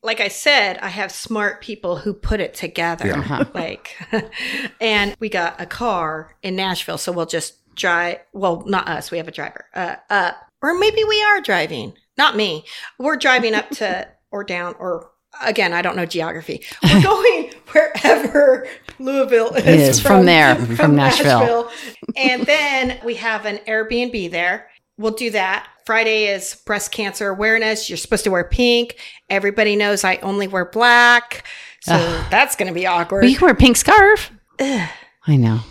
[0.01, 3.05] like I said, I have smart people who put it together.
[3.07, 3.19] Yeah.
[3.19, 3.45] Uh-huh.
[3.53, 3.95] Like,
[4.81, 8.19] and we got a car in Nashville, so we'll just drive.
[8.33, 9.11] Well, not us.
[9.11, 9.65] We have a driver.
[9.75, 11.93] Uh, up, or maybe we are driving.
[12.17, 12.65] Not me.
[12.97, 15.11] We're driving up to or down or.
[15.41, 16.63] Again, I don't know geography.
[16.83, 18.67] We're going wherever
[18.99, 19.97] Louisville is.
[19.97, 21.71] Is, from there, from Nashville.
[22.15, 24.69] And then we have an Airbnb there.
[24.97, 25.67] We'll do that.
[25.85, 27.89] Friday is breast cancer awareness.
[27.89, 28.97] You're supposed to wear pink.
[29.29, 31.45] Everybody knows I only wear black.
[31.81, 31.93] So
[32.29, 33.21] that's going to be awkward.
[33.21, 34.31] Well, you can wear a pink scarf.
[34.59, 35.61] I know.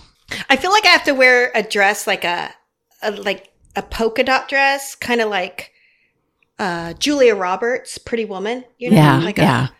[0.48, 2.52] I feel like I have to wear a dress like a,
[3.02, 5.72] a like a polka dot dress, kind of like
[6.58, 8.64] uh Julia Roberts, Pretty Woman.
[8.78, 9.66] You know, Yeah, like yeah.
[9.68, 9.70] A,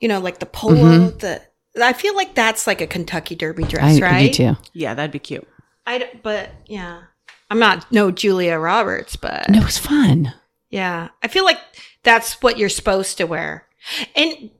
[0.00, 1.10] you know, like the polo.
[1.10, 1.42] The
[1.80, 4.32] I feel like that's like a Kentucky Derby dress, I right?
[4.32, 4.60] do too.
[4.72, 5.46] Yeah, that'd be cute.
[5.86, 7.02] I but yeah,
[7.50, 10.34] I'm not no Julia Roberts, but And it was fun.
[10.70, 11.58] yeah, I feel like
[12.02, 13.66] that's what you're supposed to wear,
[14.16, 14.50] and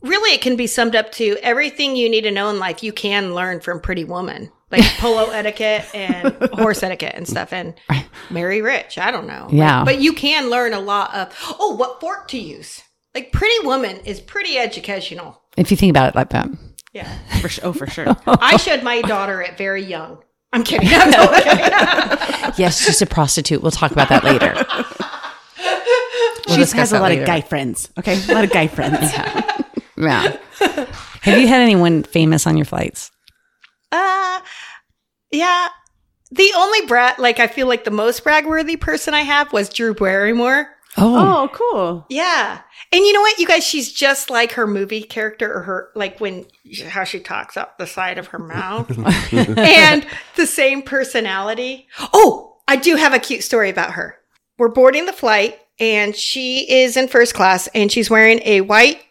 [0.00, 2.82] really, it can be summed up to everything you need to know in life.
[2.82, 7.74] You can learn from Pretty Woman, like polo etiquette and horse etiquette and stuff, and
[8.30, 8.98] Mary Rich.
[8.98, 9.84] I don't know, Like, Yeah.
[9.84, 12.82] but you can learn a lot of oh, what fork to use.
[13.14, 15.42] Like Pretty Woman is pretty educational.
[15.56, 16.48] If you think about it like that.
[16.94, 17.64] Yeah, For sure.
[17.66, 18.06] Oh, for sure.
[18.26, 20.18] I showed my daughter it very young.
[20.52, 20.88] I'm kidding.
[20.92, 22.52] I'm kidding.
[22.58, 23.62] Yes, she's a prostitute.
[23.62, 24.52] We'll talk about that later.
[26.46, 27.22] We'll she has a lot later.
[27.22, 27.88] of guy friends.
[27.98, 28.98] Okay, a lot of guy friends.
[29.96, 30.36] Yeah.
[31.22, 33.10] Have you had anyone famous on your flights?
[33.92, 34.40] Uh,
[35.30, 35.68] yeah.
[36.30, 39.94] The only brat, like I feel like the most brag-worthy person I have was Drew
[39.94, 40.68] Barrymore.
[40.96, 42.06] Oh, Oh, cool.
[42.10, 42.60] Yeah.
[42.90, 46.20] And you know what, you guys, she's just like her movie character or her, like
[46.20, 46.46] when,
[46.88, 48.90] how she talks out the side of her mouth
[49.32, 51.86] and the same personality.
[52.12, 54.16] Oh, I do have a cute story about her.
[54.58, 59.02] We're boarding the flight and she is in first class and she's wearing a white,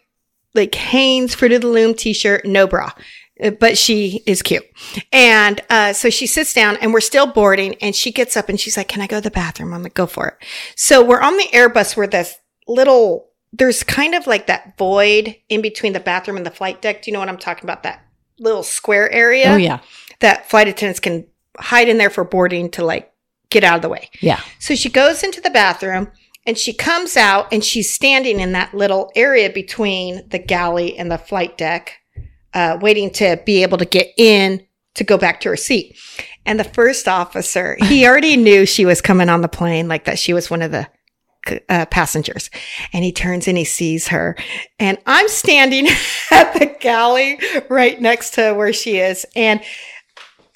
[0.54, 2.90] like Hanes Fruit of the Loom t-shirt, no bra.
[3.42, 4.64] Uh, But she is cute.
[5.12, 8.58] And uh, so she sits down and we're still boarding and she gets up and
[8.58, 9.72] she's like, Can I go to the bathroom?
[9.72, 10.46] I'm like, Go for it.
[10.76, 15.62] So we're on the Airbus where this little, there's kind of like that void in
[15.62, 17.02] between the bathroom and the flight deck.
[17.02, 17.82] Do you know what I'm talking about?
[17.82, 18.04] That
[18.38, 19.78] little square area oh yeah.
[20.20, 21.24] that flight attendants can
[21.58, 23.12] hide in there for boarding to like
[23.50, 24.08] get out of the way.
[24.20, 24.40] Yeah.
[24.58, 26.10] So she goes into the bathroom
[26.46, 31.10] and she comes out and she's standing in that little area between the galley and
[31.10, 32.00] the flight deck,
[32.54, 35.96] uh, waiting to be able to get in to go back to her seat.
[36.44, 40.18] And the first officer, he already knew she was coming on the plane, like that
[40.18, 40.88] she was one of the
[41.68, 42.50] uh, passengers.
[42.92, 44.36] And he turns and he sees her.
[44.78, 45.86] And I'm standing
[46.30, 47.38] at the galley
[47.68, 49.26] right next to where she is.
[49.34, 49.60] And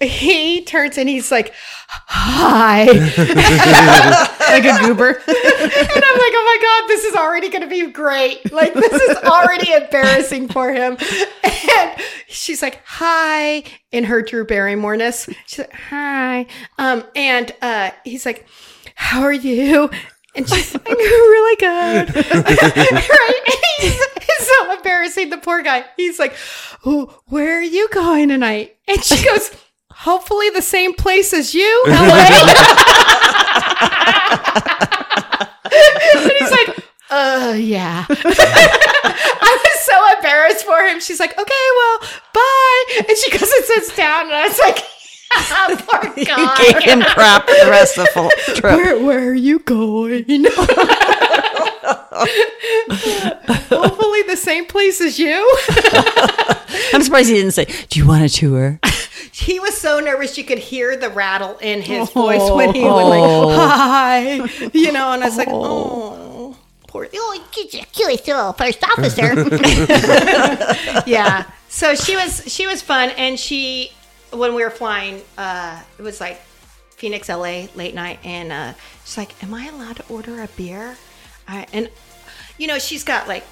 [0.01, 1.55] he turns and he's like,
[1.89, 2.87] Hi.
[4.47, 5.09] Like a goober.
[5.27, 8.53] And I'm like, oh my God, this is already going to be great.
[8.53, 10.97] Like, this is already embarrassing for him.
[11.43, 15.29] And she's like, hi, in her Drew Barrymore-ness.
[15.47, 16.47] She's like, hi.
[16.79, 18.47] Um, and uh, he's like,
[18.95, 19.91] how are you?
[20.35, 22.15] And she's like, really good.
[22.17, 23.43] right?
[23.79, 25.31] It's so embarrassing.
[25.31, 25.85] The poor guy.
[25.97, 26.37] He's like,
[26.85, 28.77] oh, where are you going tonight?
[28.87, 29.51] And she goes,
[30.07, 31.97] hopefully the same place as you, LA.
[35.67, 36.79] and he's like,
[37.11, 38.07] uh, yeah.
[38.11, 41.01] I was so embarrassed for him.
[41.01, 41.99] She's like, okay, well,
[42.33, 42.85] bye.
[43.09, 44.85] And she goes and sits down, and I was like,
[45.87, 46.57] poor You guy.
[46.73, 48.63] gave him crap the rest of the trip.
[48.63, 50.25] Where, where are you going?
[53.69, 55.57] Hopefully, the same place as you.
[56.93, 58.79] I'm surprised he didn't say, "Do you want a tour?"
[59.39, 62.89] He was so nervous you could hear the rattle in his voice when he would
[62.89, 64.35] like, hi,
[64.73, 66.57] you know, and I was like, oh,
[66.89, 67.07] poor.
[67.15, 69.35] Oh, get your cute little first officer.
[71.07, 71.45] yeah.
[71.69, 73.93] So she was she was fun, and she
[74.33, 76.41] when we were flying, uh, it was like
[76.97, 78.73] Phoenix, LA, late night, and uh,
[79.05, 80.97] she's like, "Am I allowed to order a beer?"
[81.47, 81.91] I, and
[82.59, 83.45] you know, she's got like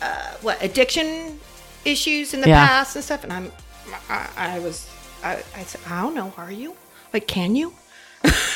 [0.00, 1.38] uh, what addiction
[1.84, 2.66] issues in the Yeah.
[2.66, 3.52] past and stuff, and I'm
[4.08, 4.88] I, I was
[5.26, 6.76] I, I said, I don't know, are you?
[7.12, 7.72] Like, can you?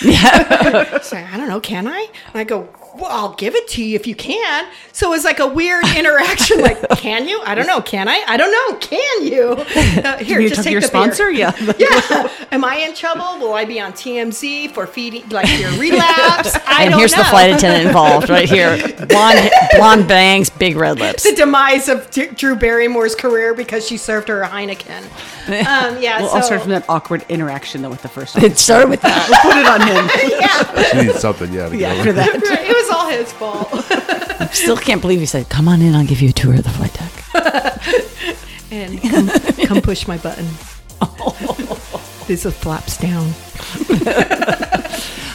[0.03, 0.99] Yeah.
[1.03, 2.07] She's like, I don't know, can I?
[2.29, 4.67] And I go, well, I'll give it to you if you can.
[4.93, 6.61] So it was like a weird interaction.
[6.61, 7.41] Like, can you?
[7.45, 7.81] I don't know.
[7.81, 8.23] Can I?
[8.27, 8.79] I don't know.
[8.79, 9.65] Can you?
[10.01, 11.25] Uh, here, you just take your the sponsor?
[11.31, 11.33] Beer.
[11.33, 11.73] Yeah.
[11.79, 12.33] Yeah.
[12.53, 13.39] Am I in trouble?
[13.39, 16.55] Will I be on TMZ for feeding like your relapse?
[16.67, 17.23] I and don't here's know.
[17.23, 18.77] the flight attendant involved right here.
[19.07, 21.25] Blonde, blonde bangs, big red lips.
[21.25, 25.03] The demise of D- Drew Barrymore's career because she served her a Heineken.
[25.49, 26.21] Um, yeah.
[26.21, 29.03] Well, so I'll start from that awkward interaction though with the first It started with
[29.03, 29.27] that.
[29.43, 30.09] Put it on him.
[30.41, 31.69] yeah, She needs something, yeah.
[31.69, 32.35] To Yeah, get for that.
[32.35, 33.69] it was all his fault.
[34.53, 36.71] Still can't believe he said, "Come on in, I'll give you a tour of the
[36.71, 37.13] flight deck."
[38.71, 39.29] and come,
[39.67, 40.47] come push my button.
[42.27, 43.27] This is flaps down.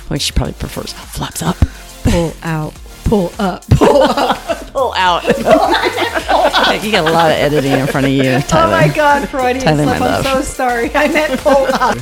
[0.07, 1.57] Which she probably prefers flaps up,
[2.03, 2.73] Pull out.
[3.03, 3.67] Pull up.
[3.69, 4.37] Pull up.
[4.71, 5.23] pull out.
[5.25, 8.75] you got a lot of editing in front of you, Tyler.
[8.75, 9.95] Oh my God, Freudian Tyler, slip.
[9.95, 10.23] I'm love.
[10.25, 10.89] so sorry.
[10.95, 11.97] I meant pull up.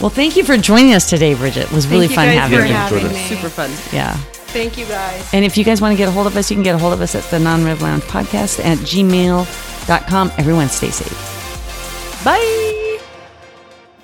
[0.00, 1.64] Well, thank you for joining us today, Bridget.
[1.64, 2.72] It was really Thank fun guys having for you.
[2.72, 3.36] having Enjoyed me.
[3.36, 3.70] Super fun.
[3.92, 4.16] Yeah.
[4.52, 5.32] Thank you guys.
[5.32, 6.78] And if you guys want to get a hold of us, you can get a
[6.78, 10.32] hold of us at the Non-Rev Lounge Podcast at gmail.com.
[10.36, 12.24] Everyone stay safe.
[12.24, 12.98] Bye.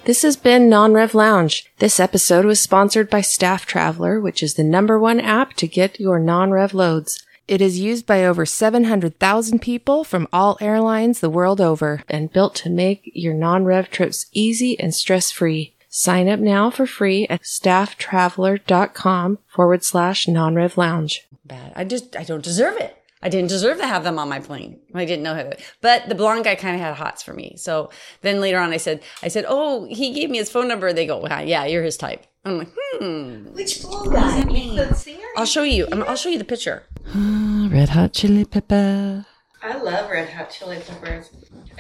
[0.05, 1.71] This has been Non Rev Lounge.
[1.81, 6.01] This episode was sponsored by Staff Traveler, which is the number one app to get
[6.01, 7.23] your non rev loads.
[7.47, 12.55] It is used by over 700,000 people from all airlines the world over and built
[12.57, 15.75] to make your non rev trips easy and stress free.
[15.89, 21.26] Sign up now for free at stafftraveler.com forward slash non rev lounge.
[21.45, 21.72] bad.
[21.74, 22.95] I just I don't deserve it.
[23.20, 24.78] I didn't deserve to have them on my plane.
[24.95, 25.57] I didn't know how to.
[25.80, 27.55] But the blonde guy kind of had hots for me.
[27.57, 30.93] So then later on, I said, I said, oh, he gave me his phone number.
[30.93, 32.24] They go, well, yeah, you're his type.
[32.45, 33.47] I'm like, hmm.
[33.55, 34.45] Which blonde guy?
[34.45, 35.26] The singer?
[35.36, 35.89] I'll show you.
[35.91, 36.84] I'm, I'll show you the picture.
[37.14, 39.26] Red hot chili pepper.
[39.61, 41.30] I love red hot chili peppers.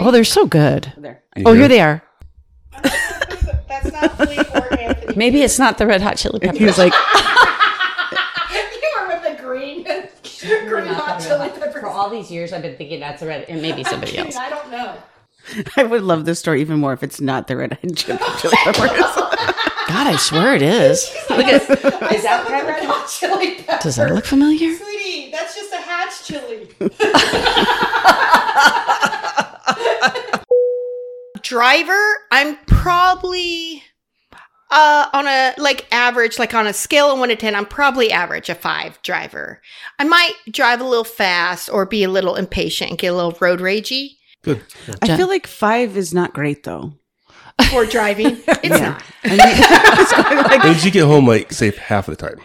[0.00, 0.92] Oh, they're so good.
[0.96, 1.22] There.
[1.46, 2.02] Oh, here they are.
[3.68, 5.14] That's not Flea or Anthony.
[5.16, 6.58] Maybe it's not the red hot chili Peppers.
[6.58, 6.92] He was like,
[8.52, 9.84] you were with the green,
[10.68, 11.74] green hot chili peppers.
[11.80, 13.44] For all these years, I've been thinking that's the red.
[13.48, 14.36] It may be somebody else.
[14.36, 14.96] I don't know.
[15.76, 18.56] I would love this story even more if it's not the red hot chili chili
[18.64, 18.90] peppers.
[19.88, 21.10] God, I swear it is.
[21.30, 21.62] Look at.
[22.12, 23.82] Is that red hot chili peppers?
[23.82, 24.76] Does that look familiar?
[24.76, 26.68] Sweetie, that's just a hatch chili.
[31.48, 33.82] Driver, I'm probably
[34.70, 38.12] uh on a like average, like on a scale of one to ten, I'm probably
[38.12, 39.62] average a five driver.
[39.98, 43.60] I might drive a little fast or be a little impatient, get a little road
[43.60, 44.62] ragey Good.
[45.02, 46.94] I feel like five is not great though.
[47.70, 48.38] for driving.
[48.62, 49.02] It's not.
[49.24, 52.28] I mean, it's kind of like, Means you get home like safe half of the
[52.28, 52.40] time.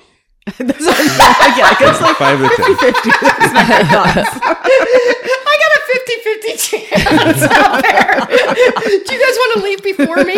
[0.58, 2.76] that's what, yeah, like, it's like Five of the ten.
[2.76, 3.10] 50.
[3.22, 3.62] That's my.
[5.48, 8.20] I got a 50 50 chance out there.
[8.28, 10.36] Do you guys want to leave before me?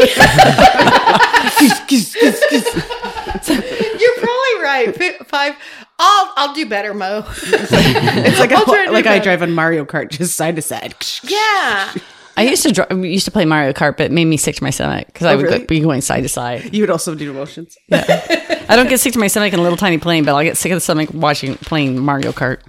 [4.00, 4.94] You're probably right.
[5.28, 5.56] Five.
[5.98, 7.26] I'll I'll do better, Mo.
[7.28, 10.94] It's like, I'll a, do like I drive on Mario Kart, just side to side.
[11.24, 11.94] Yeah.
[12.38, 14.56] I used to dri- we used to play Mario Kart, but it made me sick
[14.56, 15.60] to my stomach because I oh, would really?
[15.60, 16.74] go, be going side to side.
[16.74, 17.78] You would also do emotions.
[17.92, 20.58] I don't get sick to my stomach in a little tiny plane, but I'll get
[20.58, 22.60] sick of the stomach watching playing Mario Kart.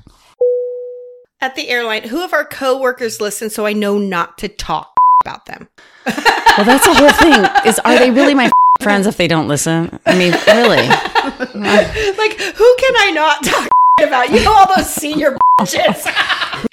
[1.40, 4.94] At the airline, who of our coworkers listen so I know not to talk
[5.24, 5.68] about them?
[6.06, 7.44] Well, that's the whole thing.
[7.68, 8.50] Is are they really my
[8.80, 9.98] friends if they don't listen?
[10.06, 10.88] I mean, really?
[11.56, 13.68] Like, who can I not talk
[14.00, 14.30] about?
[14.30, 16.65] You know all those senior bitches.